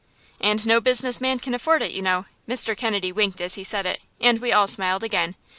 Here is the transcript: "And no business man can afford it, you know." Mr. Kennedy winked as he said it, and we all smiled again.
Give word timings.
"And 0.39 0.65
no 0.65 0.81
business 0.81 1.21
man 1.21 1.37
can 1.37 1.53
afford 1.53 1.83
it, 1.83 1.91
you 1.91 2.01
know." 2.01 2.25
Mr. 2.49 2.75
Kennedy 2.75 3.11
winked 3.11 3.39
as 3.39 3.53
he 3.53 3.63
said 3.63 3.85
it, 3.85 4.01
and 4.19 4.39
we 4.41 4.51
all 4.51 4.65
smiled 4.65 5.03
again. 5.03 5.35